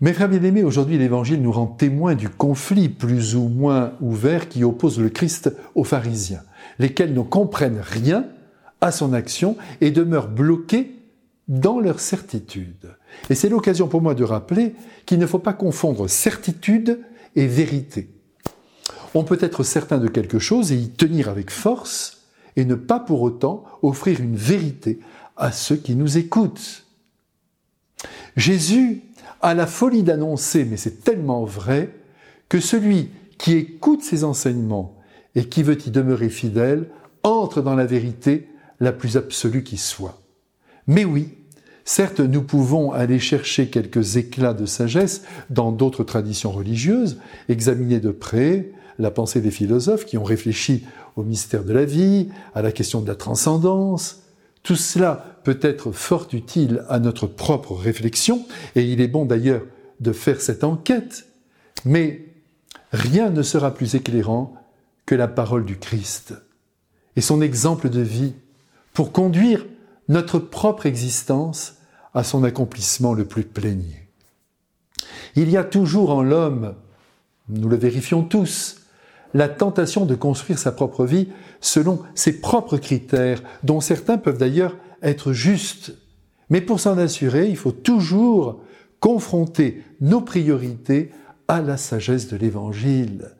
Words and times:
Mes 0.00 0.12
frères 0.12 0.28
bien-aimés, 0.28 0.62
aujourd'hui 0.62 0.96
l'Évangile 0.96 1.42
nous 1.42 1.50
rend 1.50 1.66
témoins 1.66 2.14
du 2.14 2.28
conflit 2.28 2.88
plus 2.88 3.34
ou 3.34 3.48
moins 3.48 3.94
ouvert 4.00 4.48
qui 4.48 4.62
oppose 4.62 5.00
le 5.00 5.08
Christ 5.08 5.52
aux 5.74 5.82
pharisiens, 5.82 6.42
lesquels 6.78 7.12
ne 7.12 7.20
comprennent 7.20 7.82
rien 7.82 8.24
à 8.80 8.92
son 8.92 9.12
action 9.12 9.56
et 9.80 9.90
demeurent 9.90 10.28
bloqués 10.28 10.94
dans 11.48 11.80
leur 11.80 11.98
certitude. 11.98 12.94
Et 13.28 13.34
c'est 13.34 13.48
l'occasion 13.48 13.88
pour 13.88 14.00
moi 14.00 14.14
de 14.14 14.22
rappeler 14.22 14.76
qu'il 15.04 15.18
ne 15.18 15.26
faut 15.26 15.40
pas 15.40 15.52
confondre 15.52 16.08
certitude 16.08 17.00
et 17.34 17.48
vérité. 17.48 18.08
On 19.14 19.24
peut 19.24 19.38
être 19.40 19.64
certain 19.64 19.98
de 19.98 20.06
quelque 20.06 20.38
chose 20.38 20.70
et 20.70 20.76
y 20.76 20.90
tenir 20.90 21.28
avec 21.28 21.50
force 21.50 22.22
et 22.54 22.64
ne 22.64 22.76
pas 22.76 23.00
pour 23.00 23.20
autant 23.22 23.64
offrir 23.82 24.20
une 24.20 24.36
vérité 24.36 25.00
à 25.36 25.50
ceux 25.50 25.76
qui 25.76 25.96
nous 25.96 26.18
écoutent. 26.18 26.84
Jésus 28.38 29.02
a 29.42 29.52
la 29.52 29.66
folie 29.66 30.04
d'annoncer, 30.04 30.64
mais 30.64 30.76
c'est 30.76 31.02
tellement 31.02 31.44
vrai, 31.44 31.90
que 32.48 32.60
celui 32.60 33.08
qui 33.36 33.54
écoute 33.54 34.02
ses 34.02 34.22
enseignements 34.22 34.96
et 35.34 35.46
qui 35.46 35.64
veut 35.64 35.76
y 35.86 35.90
demeurer 35.90 36.28
fidèle 36.28 36.88
entre 37.24 37.62
dans 37.62 37.74
la 37.74 37.84
vérité 37.84 38.48
la 38.78 38.92
plus 38.92 39.16
absolue 39.16 39.64
qui 39.64 39.76
soit. 39.76 40.22
Mais 40.86 41.04
oui, 41.04 41.30
certes, 41.84 42.20
nous 42.20 42.42
pouvons 42.42 42.92
aller 42.92 43.18
chercher 43.18 43.70
quelques 43.70 44.16
éclats 44.16 44.54
de 44.54 44.66
sagesse 44.66 45.22
dans 45.50 45.72
d'autres 45.72 46.04
traditions 46.04 46.52
religieuses, 46.52 47.18
examiner 47.48 47.98
de 47.98 48.12
près 48.12 48.70
la 49.00 49.10
pensée 49.10 49.40
des 49.40 49.50
philosophes 49.50 50.04
qui 50.04 50.16
ont 50.16 50.24
réfléchi 50.24 50.84
au 51.16 51.24
mystère 51.24 51.64
de 51.64 51.72
la 51.72 51.84
vie, 51.84 52.28
à 52.54 52.62
la 52.62 52.70
question 52.70 53.00
de 53.00 53.08
la 53.08 53.16
transcendance, 53.16 54.22
tout 54.62 54.76
cela 54.76 55.40
peut 55.44 55.58
être 55.62 55.92
fort 55.92 56.28
utile 56.32 56.84
à 56.88 56.98
notre 56.98 57.26
propre 57.26 57.74
réflexion, 57.74 58.46
et 58.74 58.82
il 58.82 59.00
est 59.00 59.08
bon 59.08 59.24
d'ailleurs 59.24 59.62
de 60.00 60.12
faire 60.12 60.40
cette 60.40 60.64
enquête, 60.64 61.26
mais 61.84 62.26
rien 62.92 63.30
ne 63.30 63.42
sera 63.42 63.74
plus 63.74 63.94
éclairant 63.94 64.54
que 65.06 65.14
la 65.14 65.28
parole 65.28 65.64
du 65.64 65.78
Christ 65.78 66.34
et 67.16 67.20
son 67.20 67.40
exemple 67.40 67.88
de 67.88 68.00
vie 68.00 68.34
pour 68.92 69.10
conduire 69.10 69.66
notre 70.08 70.38
propre 70.38 70.86
existence 70.86 71.74
à 72.14 72.22
son 72.22 72.44
accomplissement 72.44 73.12
le 73.12 73.24
plus 73.24 73.42
plénier. 73.42 74.08
Il 75.34 75.50
y 75.50 75.56
a 75.56 75.64
toujours 75.64 76.10
en 76.10 76.22
l'homme, 76.22 76.74
nous 77.48 77.68
le 77.68 77.76
vérifions 77.76 78.22
tous, 78.22 78.76
la 79.34 79.48
tentation 79.48 80.06
de 80.06 80.14
construire 80.14 80.58
sa 80.58 80.72
propre 80.72 81.04
vie 81.04 81.28
selon 81.60 82.00
ses 82.14 82.40
propres 82.40 82.78
critères, 82.78 83.42
dont 83.62 83.80
certains 83.80 84.18
peuvent 84.18 84.38
d'ailleurs 84.38 84.76
être 85.02 85.32
justes. 85.32 85.94
Mais 86.50 86.60
pour 86.60 86.80
s'en 86.80 86.98
assurer, 86.98 87.48
il 87.48 87.56
faut 87.56 87.72
toujours 87.72 88.60
confronter 89.00 89.82
nos 90.00 90.20
priorités 90.20 91.10
à 91.46 91.60
la 91.60 91.76
sagesse 91.76 92.28
de 92.28 92.36
l'Évangile. 92.36 93.30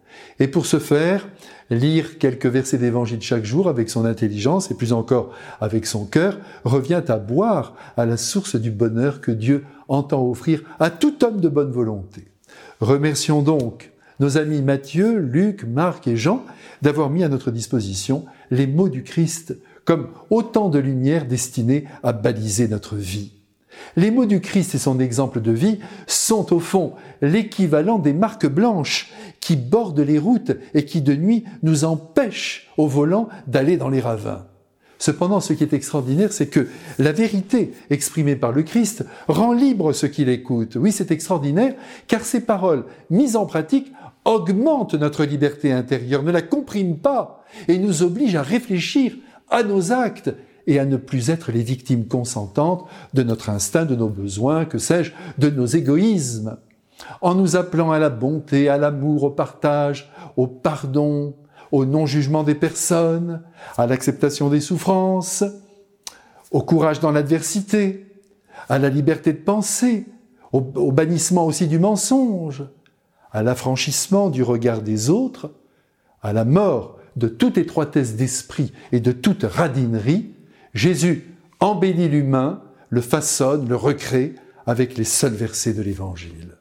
Et 0.41 0.49
pour 0.49 0.67
ce 0.67 0.79
faire, 0.79 1.29
lire 1.71 2.19
quelques 2.19 2.47
versets 2.47 2.79
d'Évangile 2.79 3.21
chaque 3.21 3.45
jour 3.45 3.69
avec 3.69 3.91
son 3.91 4.05
intelligence 4.05 4.71
et 4.71 4.75
plus 4.75 4.93
encore 4.93 5.31
avec 5.61 5.87
son 5.87 6.07
cœur 6.07 6.39
revient 6.65 7.03
à 7.09 7.19
boire 7.19 7.75
à 7.97 8.07
la 8.07 8.17
source 8.17 8.57
du 8.57 8.71
bonheur 8.71 9.21
que 9.21 9.31
Dieu 9.31 9.65
entend 9.89 10.27
offrir 10.27 10.63
à 10.81 10.91
tout 10.91 11.25
homme 11.25 11.41
de 11.41 11.49
bonne 11.49 11.71
volonté. 11.71 12.25
Remercions 12.81 13.43
donc 13.43 13.93
nos 14.21 14.37
amis 14.37 14.63
Matthieu, 14.63 15.19
Luc, 15.19 15.65
Marc 15.65 16.09
et 16.09 16.17
Jean 16.17 16.45
d'avoir 16.83 17.11
mis 17.11 17.25
à 17.25 17.29
notre 17.29 17.51
disposition 17.51 18.25
les 18.51 18.67
mots 18.67 18.89
du 18.89 19.03
Christ 19.03 19.57
comme 19.85 20.09
autant 20.31 20.69
de 20.69 20.79
lumière 20.79 21.27
destinée 21.27 21.87
à 22.03 22.13
baliser 22.13 22.69
notre 22.69 22.97
vie. 22.97 23.33
Les 23.97 24.11
mots 24.11 24.27
du 24.27 24.41
Christ 24.41 24.75
et 24.75 24.79
son 24.79 25.01
exemple 25.01 25.41
de 25.41 25.53
vie 25.53 25.79
sont 26.07 26.53
au 26.53 26.61
fond 26.61 26.95
l'équivalent 27.23 27.99
des 27.99 28.13
marques 28.13 28.49
blanches 28.49 29.11
qui 29.41 29.57
bordent 29.57 30.01
les 30.01 30.19
routes 30.19 30.53
et 30.75 30.85
qui 30.85 31.01
de 31.01 31.15
nuit 31.15 31.45
nous 31.63 31.85
empêchent 31.85 32.69
au 32.77 32.87
volant 32.87 33.29
d'aller 33.47 33.77
dans 33.77 33.89
les 33.89 34.01
ravins. 34.01 34.47
Cependant, 34.99 35.41
ce 35.41 35.53
qui 35.53 35.63
est 35.63 35.73
extraordinaire, 35.73 36.33
c'est 36.33 36.49
que 36.49 36.69
la 36.99 37.13
vérité 37.13 37.73
exprimée 37.89 38.37
par 38.37 38.53
le 38.53 38.63
Christ 38.63 39.05
rend 39.29 39.53
libre 39.53 39.93
ceux 39.93 40.09
qui 40.09 40.25
l'écoutent. 40.25 40.77
Oui, 40.77 40.91
c'est 40.91 41.13
extraordinaire, 41.13 41.75
car 42.09 42.23
ces 42.23 42.41
paroles 42.41 42.85
mises 43.09 43.37
en 43.37 43.47
pratique 43.47 43.93
augmente 44.25 44.95
notre 44.95 45.25
liberté 45.25 45.73
intérieure, 45.73 46.23
ne 46.23 46.33
la 46.33 46.43
comprime 46.43 46.99
pas 46.99 47.45
et 47.69 47.79
nous 47.79 48.03
oblige 48.03 48.35
à 48.35 48.43
réfléchir 48.43 49.15
à 49.51 49.63
nos 49.63 49.93
actes 49.93 50.35
et 50.67 50.79
à 50.79 50.85
ne 50.85 50.97
plus 50.97 51.31
être 51.31 51.51
les 51.51 51.63
victimes 51.63 52.07
consentantes 52.07 52.85
de 53.15 53.23
notre 53.23 53.49
instinct, 53.49 53.87
de 53.87 53.97
nos 53.97 54.11
besoins, 54.11 54.67
que 54.67 54.79
sais-je, 54.79 55.13
de 55.39 55.49
nos 55.49 55.65
égoïsmes, 55.65 56.59
en 57.23 57.35
nous 57.35 57.57
appelant 57.57 57.91
à 57.91 57.99
la 57.99 58.11
bonté, 58.11 58.69
à 58.69 58.77
l'amour, 58.77 59.25
au 59.25 59.31
partage, 59.31 60.13
au 60.37 60.47
pardon, 60.47 61.35
au 61.73 61.85
non-jugement 61.85 62.43
des 62.43 62.55
personnes, 62.55 63.43
à 63.77 63.87
l'acceptation 63.87 64.49
des 64.49 64.61
souffrances, 64.61 65.45
au 66.51 66.63
courage 66.63 67.01
dans 67.01 67.11
l'adversité, 67.11 68.07
à 68.69 68.79
la 68.79 68.89
liberté 68.89 69.33
de 69.33 69.39
penser, 69.39 70.07
au, 70.53 70.61
bannissement 70.93 71.47
aussi 71.47 71.67
du 71.67 71.79
mensonge, 71.79 72.65
à 73.33 73.43
l'affranchissement 73.43 74.31
du 74.31 74.43
regard 74.43 74.81
des 74.81 75.11
autres, 75.11 75.53
à 76.23 76.33
la 76.33 76.45
mort 76.45 76.97
de 77.17 77.29
toute 77.29 77.59
étroitesse 77.59 78.17
d'esprit 78.17 78.73
et 78.93 79.01
de 79.01 79.13
toute 79.13 79.43
radinerie, 79.43 80.31
Jésus 80.73 81.35
embellit 81.61 82.09
l'humain, 82.09 82.63
le 82.89 83.01
façonne, 83.01 83.69
le 83.69 83.77
recrée 83.77 84.35
avec 84.67 84.97
les 84.97 85.05
seuls 85.05 85.35
versets 85.35 85.75
de 85.75 85.83
l'Évangile. 85.83 86.57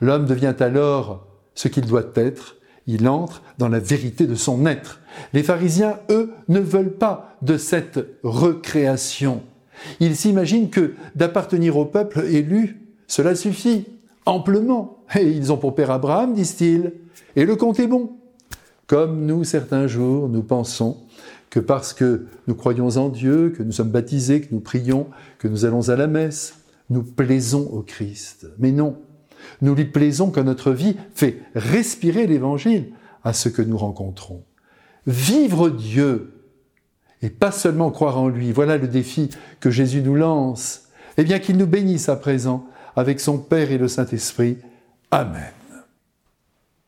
L'homme 0.00 0.26
devient 0.26 0.54
alors 0.60 1.26
ce 1.54 1.68
qu'il 1.68 1.86
doit 1.86 2.12
être, 2.14 2.55
il 2.86 3.08
entre 3.08 3.42
dans 3.58 3.68
la 3.68 3.80
vérité 3.80 4.26
de 4.26 4.34
son 4.34 4.66
être. 4.66 5.00
Les 5.32 5.42
pharisiens, 5.42 5.98
eux, 6.10 6.32
ne 6.48 6.60
veulent 6.60 6.94
pas 6.94 7.36
de 7.42 7.56
cette 7.56 7.98
recréation. 8.22 9.42
Ils 10.00 10.16
s'imaginent 10.16 10.70
que 10.70 10.94
d'appartenir 11.14 11.76
au 11.76 11.84
peuple 11.84 12.24
élu, 12.24 12.80
cela 13.06 13.34
suffit 13.34 13.86
amplement. 14.24 14.98
Et 15.18 15.28
ils 15.28 15.52
ont 15.52 15.56
pour 15.56 15.74
père 15.74 15.90
Abraham, 15.90 16.34
disent-ils. 16.34 16.92
Et 17.36 17.44
le 17.44 17.56
compte 17.56 17.80
est 17.80 17.86
bon. 17.86 18.12
Comme 18.86 19.26
nous, 19.26 19.44
certains 19.44 19.86
jours, 19.86 20.28
nous 20.28 20.42
pensons 20.42 20.98
que 21.50 21.60
parce 21.60 21.92
que 21.92 22.26
nous 22.46 22.54
croyons 22.54 22.88
en 22.96 23.08
Dieu, 23.08 23.50
que 23.56 23.62
nous 23.62 23.72
sommes 23.72 23.90
baptisés, 23.90 24.40
que 24.40 24.52
nous 24.54 24.60
prions, 24.60 25.06
que 25.38 25.48
nous 25.48 25.64
allons 25.64 25.88
à 25.88 25.96
la 25.96 26.06
messe, 26.06 26.54
nous 26.90 27.02
plaisons 27.02 27.68
au 27.72 27.82
Christ. 27.82 28.46
Mais 28.58 28.72
non, 28.72 28.96
nous 29.62 29.74
lui 29.74 29.84
plaisons 29.84 30.30
quand 30.30 30.44
notre 30.44 30.72
vie 30.72 30.96
fait 31.14 31.40
respirer 31.54 32.26
l'Évangile 32.26 32.92
à 33.24 33.32
ce 33.32 33.48
que 33.48 33.62
nous 33.62 33.78
rencontrons. 33.78 34.42
Vivre 35.06 35.70
Dieu 35.70 36.32
et 37.22 37.30
pas 37.30 37.50
seulement 37.50 37.90
croire 37.90 38.18
en 38.18 38.28
lui, 38.28 38.52
voilà 38.52 38.76
le 38.76 38.88
défi 38.88 39.30
que 39.60 39.70
Jésus 39.70 40.02
nous 40.02 40.14
lance. 40.14 40.82
Eh 41.16 41.24
bien 41.24 41.38
qu'il 41.38 41.56
nous 41.56 41.66
bénisse 41.66 42.08
à 42.08 42.16
présent 42.16 42.66
avec 42.94 43.20
son 43.20 43.38
Père 43.38 43.72
et 43.72 43.78
le 43.78 43.88
Saint-Esprit. 43.88 44.58
Amen. 45.10 45.52